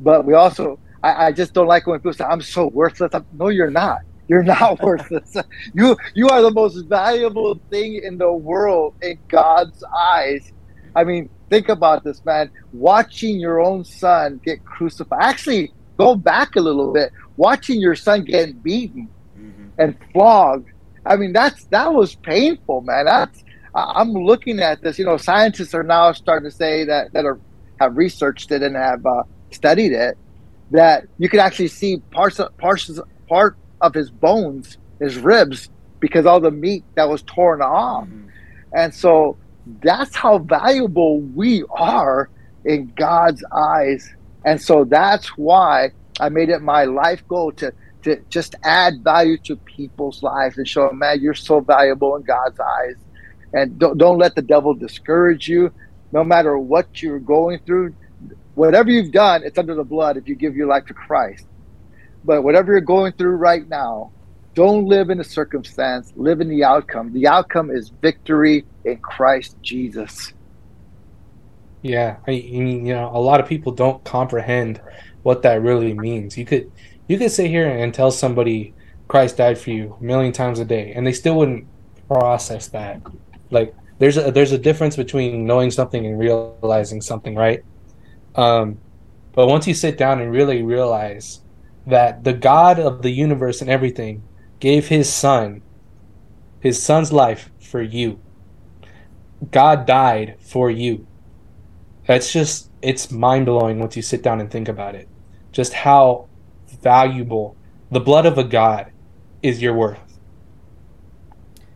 [0.00, 3.14] But we also, I, I just don't like when people say I'm so worthless.
[3.14, 4.00] I'm, no, you're not.
[4.26, 5.36] You're not worthless.
[5.72, 10.52] you you are the most valuable thing in the world in God's eyes.
[10.96, 12.50] I mean, think about this, man.
[12.72, 15.22] Watching your own son get crucified.
[15.22, 19.68] Actually, go back a little bit watching your son get beaten mm-hmm.
[19.78, 20.70] and flogged.
[21.06, 23.06] I mean, that's that was painful, man.
[23.06, 23.44] That's
[23.74, 24.98] I'm looking at this.
[24.98, 27.38] You know, scientists are now starting to say that that are
[27.80, 30.16] have researched it and have uh, studied it
[30.70, 32.90] that you could actually see parts of, parts
[33.28, 35.68] part of his bones, his ribs,
[36.00, 38.28] because all the meat that was torn off, mm-hmm.
[38.72, 39.36] and so
[39.82, 42.28] that's how valuable we are
[42.64, 44.14] in God's eyes.
[44.44, 47.72] And so that's why I made it my life goal to
[48.02, 52.22] to just add value to people's lives and show them, man, you're so valuable in
[52.22, 52.96] God's eyes.
[53.52, 55.72] And don't don't let the devil discourage you.
[56.12, 57.94] No matter what you're going through,
[58.54, 61.46] whatever you've done, it's under the blood if you give your life to Christ.
[62.24, 64.12] But whatever you're going through right now,
[64.54, 67.12] don't live in the circumstance, live in the outcome.
[67.12, 70.32] The outcome is victory in Christ Jesus.
[71.82, 74.80] Yeah, I mean, you know, a lot of people don't comprehend
[75.24, 76.38] what that really means.
[76.38, 76.70] You could
[77.08, 78.72] you could sit here and tell somebody
[79.08, 81.66] Christ died for you a million times a day, and they still wouldn't
[82.06, 83.00] process that.
[83.50, 87.64] Like there's a there's a difference between knowing something and realizing something, right?
[88.36, 88.78] Um,
[89.32, 91.40] but once you sit down and really realize
[91.86, 94.22] that the God of the universe and everything
[94.60, 95.62] gave His Son,
[96.60, 98.20] His Son's life for you.
[99.50, 101.06] God died for you.
[102.06, 105.08] That's just it's mind blowing once you sit down and think about it
[105.54, 106.28] just how
[106.82, 107.56] valuable
[107.90, 108.92] the blood of a god
[109.42, 110.18] is your worth.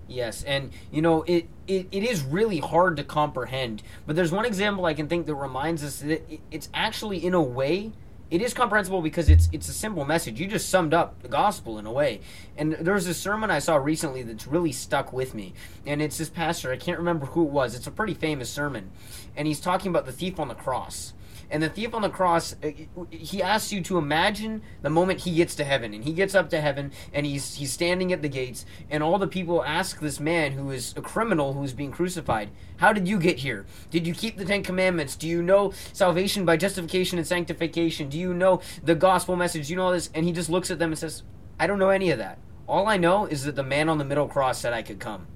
[0.09, 3.83] Yes, and you know it, it, it is really hard to comprehend.
[4.07, 7.43] But there's one example I can think that reminds us that it's actually in a
[7.43, 7.93] way
[8.31, 10.39] it is comprehensible because it's it's a simple message.
[10.39, 12.21] You just summed up the gospel in a way.
[12.57, 15.55] And there's a sermon I saw recently that's really stuck with me.
[15.87, 17.75] And it's this pastor, I can't remember who it was.
[17.75, 18.91] It's a pretty famous sermon.
[19.35, 21.15] And he's talking about the thief on the cross.
[21.51, 22.71] And the thief on the cross, uh,
[23.11, 26.51] he asks you to imagine the moment he gets to heaven, and he gets up
[26.51, 30.21] to heaven, and he's he's standing at the gates, and all the people ask this
[30.21, 33.65] man who is a criminal who is being crucified, "How did you get here?
[33.91, 35.17] Did you keep the Ten Commandments?
[35.17, 38.11] Do you know salvation by justification and sanctification?
[38.11, 39.69] Do you know the gospel message?
[39.69, 41.23] Do you know all this?" And he just looks at them and says,
[41.59, 42.39] "I don't know any of that.
[42.69, 45.27] All I know is that the man on the middle cross said I could come."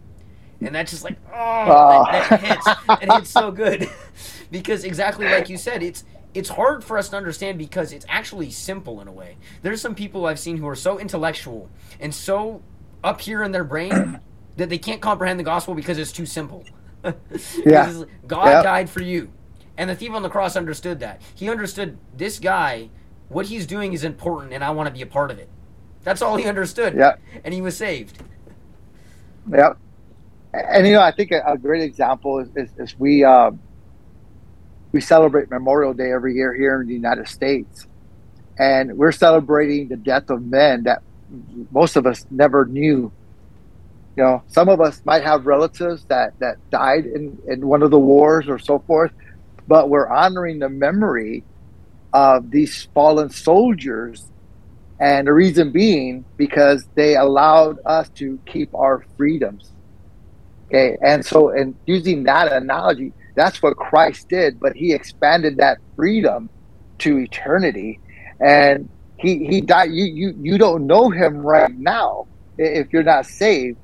[0.64, 2.05] And that's just like oh, oh.
[2.11, 2.68] That, that hits.
[3.03, 3.88] And hits so good.
[4.51, 8.51] Because exactly like you said it's it's hard for us to understand because it's actually
[8.51, 9.38] simple in a way.
[9.62, 11.70] There's some people i've seen who are so intellectual
[12.01, 12.61] and so
[13.03, 14.20] up here in their brain
[14.59, 16.64] that they can't comprehend the gospel because it's too simple.
[17.64, 18.05] Yeah.
[18.29, 18.62] God yep.
[18.62, 19.33] died for you.
[19.77, 21.20] And the thief on the cross understood that.
[21.35, 22.90] He understood this guy
[23.29, 25.48] what he's doing is important and i want to be a part of it.
[26.05, 26.94] That's all he understood.
[26.94, 28.22] Yeah and he was saved.
[29.51, 29.79] Yep
[30.52, 33.50] and you know, I think a, a great example is, is, is we uh,
[34.92, 37.86] we celebrate Memorial Day every year here in the United States,
[38.58, 41.02] and we're celebrating the death of men that
[41.70, 43.10] most of us never knew.
[44.14, 47.90] You know, some of us might have relatives that that died in in one of
[47.90, 49.12] the wars or so forth,
[49.66, 51.44] but we're honoring the memory
[52.12, 54.28] of these fallen soldiers.
[55.00, 59.72] And the reason being because they allowed us to keep our freedoms
[60.72, 65.78] Okay, and so and using that analogy, that's what Christ did, but he expanded that
[65.96, 66.50] freedom
[67.00, 68.00] to eternity.
[68.40, 73.26] And he he died you you you don't know him right now if you're not
[73.26, 73.78] saved,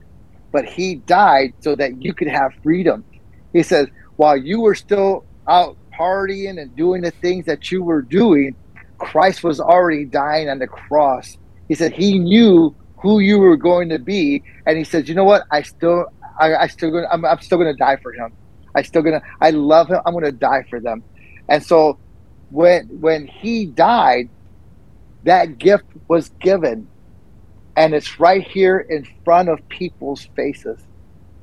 [0.53, 3.05] but he died so that you could have freedom.
[3.53, 8.03] He says, while you were still out partying and doing the things that you were
[8.03, 8.57] doing,
[8.99, 11.37] Christ was already dying on the cross.
[11.69, 15.25] He said he knew who you were going to be, and he says, "You know
[15.25, 15.45] what?
[15.53, 16.07] I still
[16.39, 18.33] I, I still gonna I'm, I'm still gonna die for him.
[18.75, 20.01] I still gonna I love him.
[20.07, 21.05] I'm gonna die for them.
[21.49, 21.99] And so
[22.51, 24.31] when when he died,
[25.25, 26.89] that gift was given,
[27.77, 30.81] and it's right here in front of people's faces.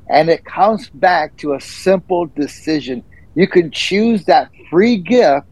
[0.09, 3.03] And it comes back to a simple decision.
[3.35, 5.47] You can choose that free gift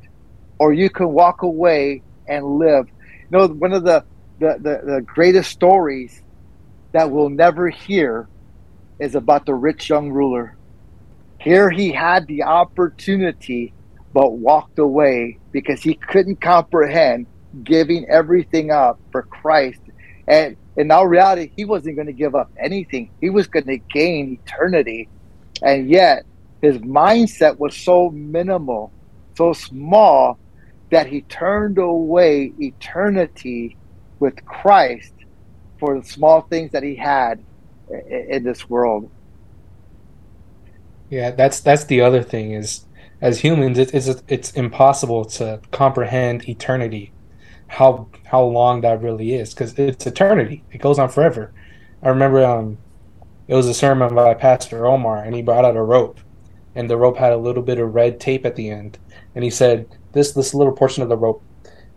[0.60, 2.88] or you can walk away and live.
[3.32, 4.06] You know, one of the,
[4.39, 6.21] the, the, the greatest stories
[6.93, 8.29] that we'll never hear
[9.04, 10.56] is about the rich young ruler.
[11.38, 13.74] Here he had the opportunity,
[14.13, 17.28] but walked away because he couldn't comprehend
[17.63, 19.82] giving everything up for Christ.
[20.28, 23.12] And in our reality, he wasn't going to give up anything.
[23.20, 25.10] He was going to gain eternity.
[25.62, 26.24] And yet,
[26.62, 28.92] his mindset was so minimal,
[29.36, 30.39] so small,
[30.92, 33.76] that he turned away eternity
[34.20, 35.13] with Christ
[35.78, 37.44] for the small things that he had
[38.08, 39.10] in this world.
[41.10, 42.86] Yeah, that's that's the other thing is
[43.21, 47.13] as humans it's it's impossible to comprehend eternity
[47.73, 50.63] how how long that really is because it's eternity.
[50.71, 51.51] It goes on forever.
[52.03, 52.77] I remember um,
[53.47, 56.19] it was a sermon by Pastor Omar, and he brought out a rope,
[56.75, 58.99] and the rope had a little bit of red tape at the end,
[59.34, 61.41] and he said, "This this little portion of the rope,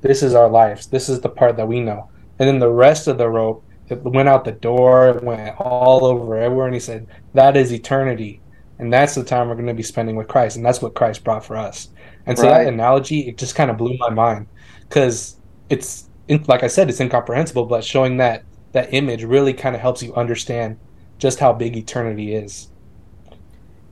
[0.00, 0.86] this is our lives.
[0.86, 4.02] This is the part that we know." And then the rest of the rope, it
[4.02, 8.40] went out the door, it went all over everywhere, and he said, "That is eternity."
[8.78, 11.24] And that's the time we're going to be spending with Christ, and that's what Christ
[11.24, 11.88] brought for us.
[12.26, 12.64] And so right.
[12.64, 14.48] that analogy, it just kind of blew my mind
[14.80, 15.36] because
[15.70, 16.08] it's
[16.46, 20.14] like I said, it's incomprehensible, but showing that that image really kind of helps you
[20.14, 20.78] understand
[21.18, 22.68] just how big eternity is.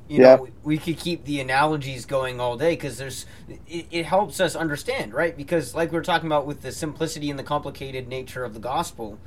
[0.08, 0.36] You yeah.
[0.36, 3.24] know, we, we could keep the analogies going all day because there's
[3.66, 5.34] it, it, helps us understand, right?
[5.34, 8.60] Because like we were talking about with the simplicity and the complicated nature of the
[8.60, 9.18] gospel,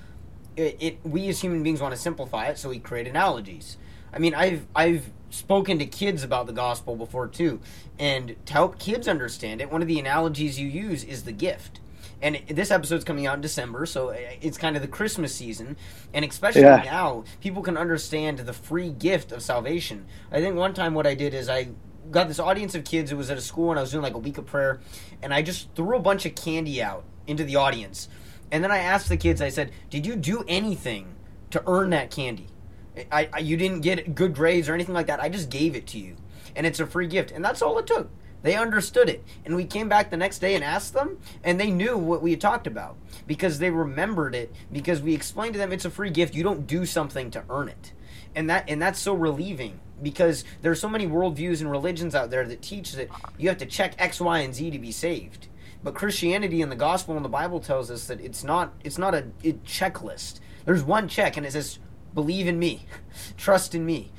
[0.58, 3.78] it, it we as human beings want to simplify it, so we create analogies.
[4.12, 7.62] I mean, I've I've spoken to kids about the gospel before too,
[8.00, 11.80] and to help kids understand it, one of the analogies you use is the gift
[12.22, 15.78] and this episode's coming out in December, so uh, it's kind of the Christmas season,
[16.14, 16.82] and especially yeah.
[16.84, 20.06] now, people can understand the free gift of salvation.
[20.32, 21.70] I think one time what I did is I
[22.10, 23.12] got this audience of kids.
[23.12, 24.80] It was at a school, and I was doing like a week of prayer,
[25.22, 28.10] and I just threw a bunch of candy out into the audience,
[28.52, 29.42] and then I asked the kids.
[29.42, 31.16] I said, "Did you do anything
[31.52, 32.48] to earn that candy?
[33.12, 35.22] I, I you didn't get good grades or anything like that.
[35.22, 36.16] I just gave it to you,
[36.56, 38.10] and it's a free gift, and that's all it took."
[38.44, 39.24] They understood it.
[39.46, 42.32] And we came back the next day and asked them, and they knew what we
[42.32, 46.12] had talked about because they remembered it because we explained to them it's a free
[46.12, 46.36] gift.
[46.36, 47.94] You don't do something to earn it.
[48.36, 52.46] And that and that's so relieving because there's so many worldviews and religions out there
[52.46, 55.48] that teach that you have to check X, Y, and Z to be saved.
[55.84, 59.14] But Christianity and the gospel and the Bible tells us that it's not it's not
[59.14, 60.40] a, a checklist.
[60.66, 61.80] There's one check and it says
[62.14, 62.86] believe in me.
[63.38, 64.12] Trust in me.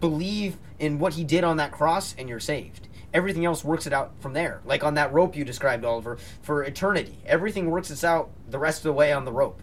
[0.00, 3.92] Believe in what he did on that cross and you're saved everything else works it
[3.92, 4.60] out from there.
[4.64, 8.78] Like on that rope you described, Oliver, for eternity, everything works its out the rest
[8.80, 9.62] of the way on the rope.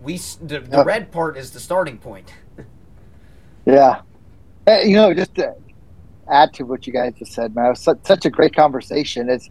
[0.00, 2.32] We the, the red part is the starting point.
[3.66, 4.02] yeah,
[4.66, 5.54] eh, you know, just to
[6.28, 9.28] add to what you guys just said, man, it was such, such a great conversation.
[9.28, 9.50] It's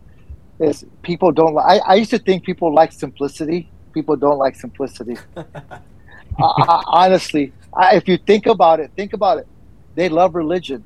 [0.59, 1.57] is people don't.
[1.57, 3.71] I, I used to think people like simplicity.
[3.93, 5.17] People don't like simplicity.
[6.39, 9.47] I, honestly, I, if you think about it, think about it.
[9.95, 10.85] They love religion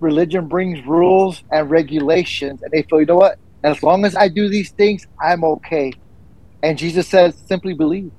[0.00, 3.38] religion brings rules and regulations, and they feel, you know what?
[3.64, 5.92] As long as I do these things, I'm okay.
[6.62, 8.12] And Jesus says, simply believe.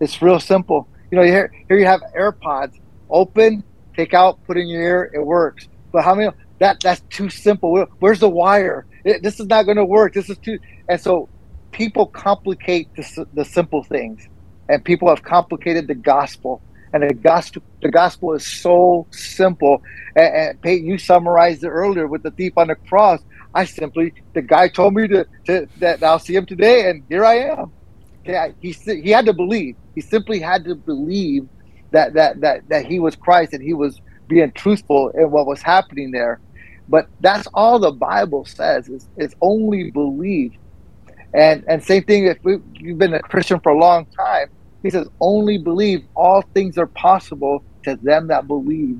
[0.00, 0.88] It's real simple.
[1.10, 2.74] You know, here, here you have AirPods
[3.10, 3.64] open,
[3.96, 5.68] take out, put in your ear, it works.
[5.92, 6.30] But how many?
[6.60, 7.86] That that's too simple.
[8.00, 8.86] Where's the wire?
[9.04, 10.14] This is not going to work.
[10.14, 10.58] This is too.
[10.88, 11.30] And so,
[11.72, 14.28] people complicate the, the simple things,
[14.68, 16.62] and people have complicated the gospel.
[16.92, 19.82] And the gospel, the gospel is so simple.
[20.16, 23.20] And, and Peyton, you summarized it earlier with the thief on the cross.
[23.54, 27.24] I simply, the guy told me to, to that I'll see him today, and here
[27.24, 27.72] I am.
[28.20, 29.76] Okay, he he had to believe.
[29.94, 31.48] He simply had to believe
[31.92, 35.62] that that that that he was Christ and he was being truthful in what was
[35.62, 36.40] happening there.
[36.90, 40.54] But that's all the Bible says is, is only believe.
[41.32, 44.48] And and same thing if we, you've been a Christian for a long time,
[44.82, 48.98] he says, only believe all things are possible to them that believe.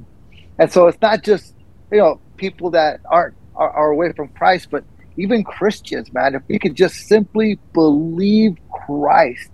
[0.58, 1.54] And so it's not just,
[1.90, 4.84] you know, people that aren't are, are away from Christ, but
[5.16, 9.50] even Christians, man, if we could just simply believe Christ,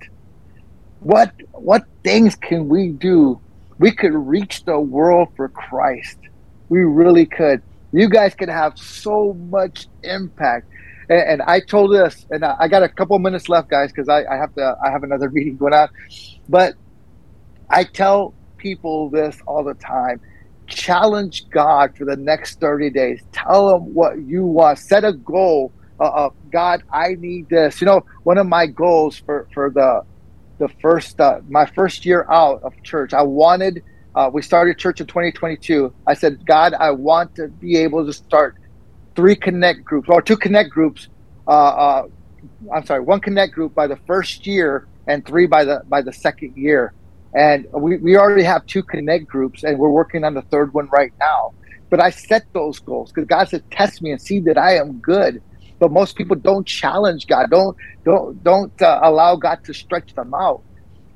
[1.00, 3.40] what what things can we do?
[3.78, 6.18] We could reach the world for Christ.
[6.68, 7.62] We really could.
[7.92, 10.68] You guys can have so much impact
[11.08, 14.08] and, and I told this, and I, I got a couple minutes left, guys, because
[14.08, 14.76] I, I have to.
[14.84, 15.88] I have another meeting going on.
[16.48, 16.74] But
[17.70, 20.20] I tell people this all the time
[20.68, 23.22] challenge God for the next 30 days.
[23.30, 24.80] Tell him what you want.
[24.80, 27.80] Set a goal uh, of God, I need this.
[27.80, 30.02] You know, one of my goals for, for the
[30.58, 33.12] the first uh, my first year out of church.
[33.12, 33.82] I wanted.
[34.16, 35.94] Uh, we started church in 2022.
[36.06, 38.56] I said, God, I want to be able to start
[39.16, 41.08] three connect groups or two connect groups.
[41.46, 42.02] Uh, uh,
[42.74, 46.12] I'm sorry, one connect group by the first year and three by the by the
[46.14, 46.94] second year.
[47.34, 50.88] And we, we already have two connect groups, and we're working on the third one
[50.92, 51.52] right now.
[51.90, 55.00] But I set those goals because God said, "Test me and see that I am
[55.00, 55.42] good."
[55.78, 57.50] But most people don't challenge God.
[57.50, 60.62] Don't don't don't uh, allow God to stretch them out.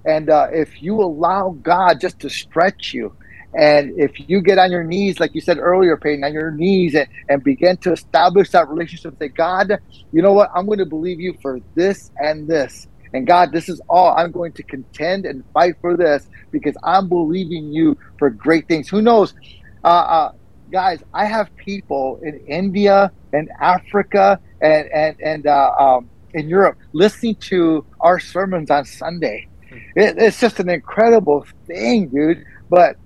[0.05, 3.14] And uh, if you allow God just to stretch you,
[3.55, 6.94] and if you get on your knees, like you said earlier, Peyton, on your knees
[6.94, 9.72] and, and begin to establish that relationship, say, God,
[10.12, 10.51] you know what?
[10.55, 12.86] I'm going to believe you for this and this.
[13.12, 17.09] And God, this is all I'm going to contend and fight for this because I'm
[17.09, 18.88] believing you for great things.
[18.88, 19.34] Who knows?
[19.82, 20.32] Uh, uh,
[20.70, 26.78] guys, I have people in India and Africa and and and uh, um, in Europe
[26.92, 29.49] listening to our sermons on Sunday.
[29.96, 32.44] It, it's just an incredible thing, dude.
[32.70, 32.96] But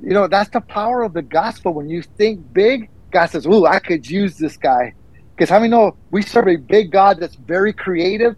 [0.00, 1.74] you know that's the power of the gospel.
[1.74, 4.94] When you think big, God says, "Ooh, I could use this guy."
[5.36, 8.34] Because how many know we serve a big God that's very creative,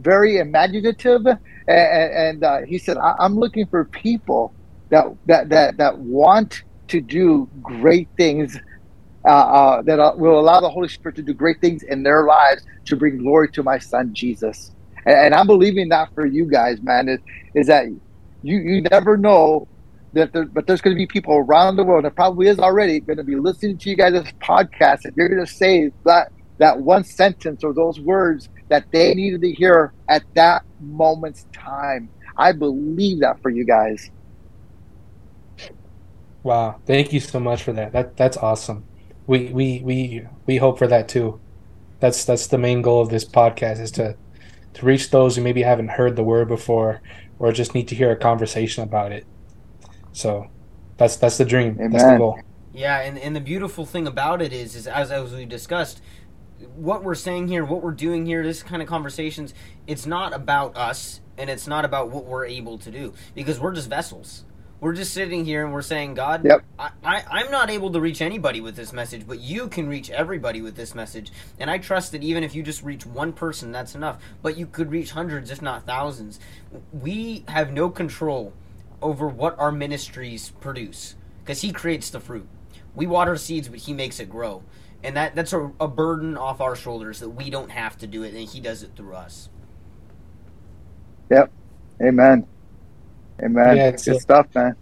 [0.00, 4.54] very imaginative, and, and uh, He said, I- "I'm looking for people
[4.90, 8.56] that that that that want to do great things
[9.28, 12.26] uh, uh, that uh, will allow the Holy Spirit to do great things in their
[12.26, 14.73] lives to bring glory to my Son Jesus.
[15.06, 17.08] And, and I'm believing that for you guys, man.
[17.08, 17.20] Is
[17.54, 17.86] is that
[18.42, 19.68] you you never know
[20.12, 23.00] that there, but there's going to be people around the world, and probably is already
[23.00, 26.78] going to be listening to you guys' podcast, and you're going to say that that
[26.78, 32.08] one sentence or those words that they needed to hear at that moment's time.
[32.36, 34.10] I believe that for you guys.
[36.42, 37.92] Wow, thank you so much for that.
[37.92, 38.84] That that's awesome.
[39.26, 41.40] We we we we hope for that too.
[42.00, 44.16] That's that's the main goal of this podcast is to
[44.74, 47.00] to reach those who maybe haven't heard the word before
[47.38, 49.26] or just need to hear a conversation about it.
[50.12, 50.48] So
[50.96, 51.76] that's that's the dream.
[51.78, 51.90] Amen.
[51.90, 52.38] That's the goal.
[52.72, 56.02] Yeah, and, and the beautiful thing about it is, is as as we discussed,
[56.74, 59.54] what we're saying here, what we're doing here, this kind of conversations,
[59.86, 63.72] it's not about us and it's not about what we're able to do because we're
[63.72, 64.44] just vessels.
[64.84, 66.62] We're just sitting here and we're saying, God, Yep.
[66.78, 70.10] I, I, I'm not able to reach anybody with this message, but you can reach
[70.10, 71.32] everybody with this message.
[71.58, 74.20] And I trust that even if you just reach one person, that's enough.
[74.42, 76.38] But you could reach hundreds, if not thousands.
[76.92, 78.52] We have no control
[79.00, 82.46] over what our ministries produce because He creates the fruit.
[82.94, 84.64] We water seeds, but He makes it grow.
[85.02, 88.22] And that, that's a, a burden off our shoulders that we don't have to do
[88.22, 89.48] it, and He does it through us.
[91.30, 91.50] Yep.
[92.02, 92.46] Amen.
[93.42, 93.76] Amen.
[93.76, 94.76] Yeah, it's Good a- stuff, man.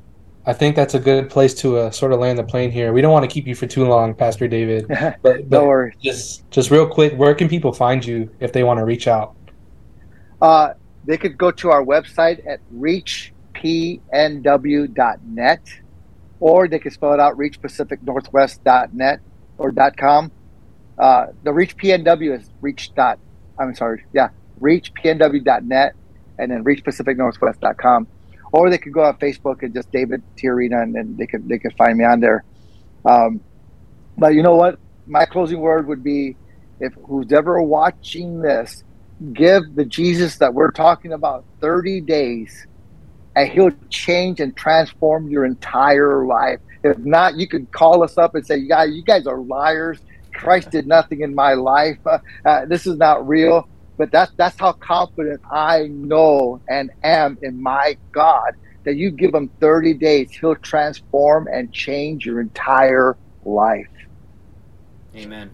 [0.44, 2.92] I think that's a good place to uh, sort of land the plane here.
[2.92, 4.88] We don't want to keep you for too long, Pastor David.
[4.88, 5.94] But, but no worries.
[6.02, 9.36] just just real quick, where can people find you if they want to reach out?
[10.40, 10.74] Uh,
[11.04, 15.60] they could go to our website at reachpnw.net
[16.40, 19.20] or they could spell it out reachpacificnorthwest.net
[19.58, 20.32] or .com.
[20.98, 23.18] Uh, the Reach PNW is reach dot.
[23.58, 24.28] I'm sorry, yeah,
[24.60, 25.94] reachpnw.net
[26.38, 28.06] and then reachpacificnorthwest.com.
[28.52, 31.58] Or they could go on Facebook and just David Tiarina and then they could they
[31.58, 32.44] could find me on there.
[33.04, 33.40] Um,
[34.16, 34.78] but you know what?
[35.06, 36.36] My closing word would be
[36.80, 38.84] if who's ever watching this
[39.32, 42.66] give the Jesus that we're talking about 30 days
[43.36, 46.60] and he'll change and transform your entire life.
[46.82, 50.00] If not, you could call us up and say, you guys, you guys are liars.
[50.34, 51.98] Christ did nothing in my life.
[52.04, 53.68] Uh, uh, this is not real.
[54.02, 58.50] But that's, that's how confident I know and am in my God
[58.84, 63.86] that you give him 30 days, he'll transform and change your entire life.
[65.14, 65.52] Amen.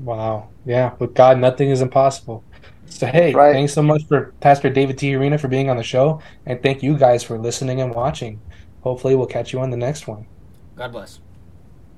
[0.00, 0.50] Wow.
[0.64, 2.44] Yeah, with God, nothing is impossible.
[2.86, 3.52] So, hey, Right.
[3.52, 5.14] thanks so much for Pastor David T.
[5.14, 6.20] Arena for being on the show.
[6.44, 8.42] And thank you guys for listening and watching.
[8.80, 10.26] Hopefully, we'll catch you on the next one.
[10.76, 11.20] God bless.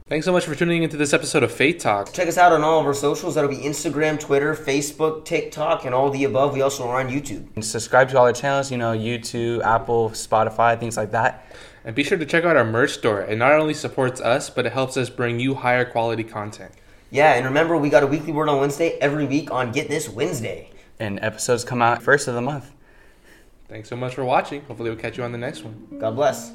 [0.08, 2.14] Thanks so much for tuning into this episode of Faith Talk.
[2.14, 3.34] Check us out on all of our socials.
[3.34, 6.54] That'll be Instagram, Twitter, Facebook, TikTok, and all the above.
[6.54, 7.46] We also are on YouTube.
[7.56, 11.54] And subscribe to all our channels, you know, YouTube, Apple, Spotify, things like that.
[11.84, 13.20] And be sure to check out our merch store.
[13.20, 16.72] It not only supports us, but it helps us bring you higher quality content.
[17.10, 20.08] Yeah, and remember, we got a weekly word on Wednesday every week on Get This
[20.08, 20.70] Wednesday.
[20.98, 22.72] And episodes come out first of the month.
[23.68, 24.62] Thanks so much for watching.
[24.62, 25.98] Hopefully, we'll catch you on the next one.
[26.00, 26.52] God bless.